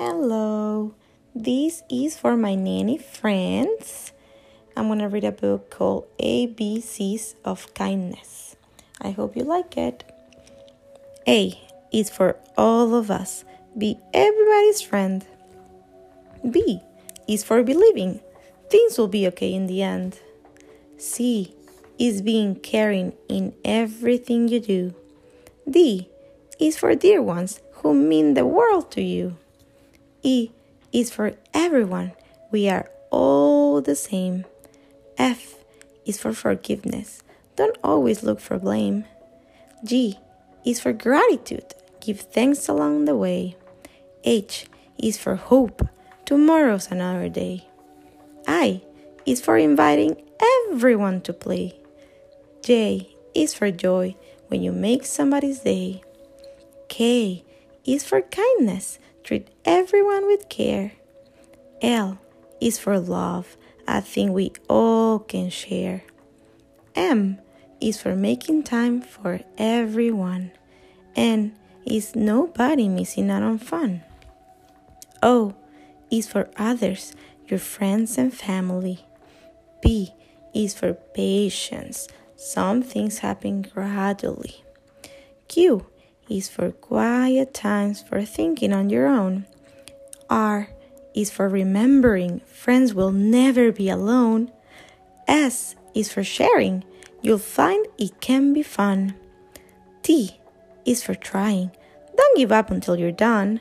[0.00, 0.94] Hello,
[1.34, 4.12] this is for my nanny friends.
[4.76, 8.54] I'm going to read a book called ABCs of Kindness.
[9.00, 10.04] I hope you like it.
[11.26, 11.60] A
[11.92, 13.44] is for all of us.
[13.76, 15.26] Be everybody's friend.
[16.48, 16.80] B
[17.26, 18.20] is for believing
[18.70, 20.20] things will be okay in the end.
[20.96, 21.56] C
[21.98, 24.94] is being caring in everything you do.
[25.68, 26.08] D
[26.60, 29.36] is for dear ones who mean the world to you.
[30.22, 30.50] E
[30.92, 32.12] is for everyone.
[32.50, 34.44] We are all the same.
[35.16, 35.54] F
[36.06, 37.22] is for forgiveness.
[37.56, 39.04] Don't always look for blame.
[39.84, 40.18] G
[40.64, 41.74] is for gratitude.
[42.00, 43.56] Give thanks along the way.
[44.24, 44.66] H
[44.98, 45.86] is for hope.
[46.24, 47.66] Tomorrow's another day.
[48.46, 48.82] I
[49.26, 50.16] is for inviting
[50.70, 51.78] everyone to play.
[52.62, 54.16] J is for joy
[54.48, 56.02] when you make somebody's day.
[56.88, 57.44] K
[57.84, 58.98] is for kindness.
[59.28, 60.92] Treat everyone with care.
[61.82, 62.18] L
[62.62, 66.02] is for love, a thing we all can share.
[66.94, 67.38] M
[67.78, 70.52] is for making time for everyone.
[71.14, 71.52] N
[71.84, 74.02] is nobody missing out on fun.
[75.22, 75.54] O
[76.10, 77.14] is for others,
[77.48, 79.04] your friends and family.
[79.82, 80.14] P
[80.54, 82.08] is for patience.
[82.34, 84.64] Some things happen gradually.
[85.48, 85.84] Q
[86.28, 89.46] is for quiet times for thinking on your own.
[90.28, 90.68] R
[91.14, 94.52] is for remembering friends will never be alone.
[95.26, 96.84] S is for sharing.
[97.22, 99.14] You'll find it can be fun.
[100.02, 100.38] T
[100.84, 101.70] is for trying.
[102.16, 103.60] Don't give up until you're done.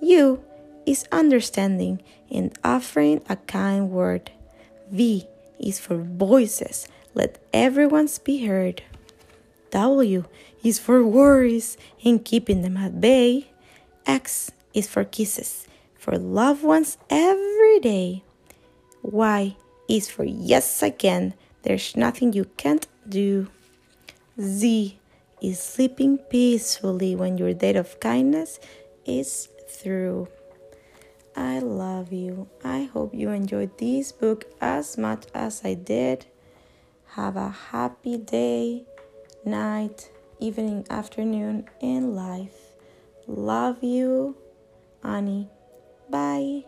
[0.00, 0.42] U
[0.86, 4.30] is understanding and offering a kind word.
[4.90, 5.26] V
[5.58, 6.88] is for voices.
[7.14, 8.82] Let everyone's be heard.
[9.70, 10.24] W
[10.62, 13.50] is for worries and keeping them at bay.
[14.06, 15.68] X is for kisses
[16.08, 18.22] for loved ones every day.
[19.02, 19.56] Y
[19.88, 21.34] is for yes, I can.
[21.64, 23.48] There's nothing you can't do.
[24.40, 24.98] Z
[25.42, 28.58] is sleeping peacefully when your day of kindness
[29.04, 30.28] is through.
[31.36, 32.48] I love you.
[32.64, 36.26] I hope you enjoyed this book as much as I did.
[37.20, 38.84] Have a happy day,
[39.50, 42.74] night, evening, afternoon, in life.
[43.26, 44.36] Love you,
[45.02, 45.48] Annie.
[46.10, 46.64] Bye.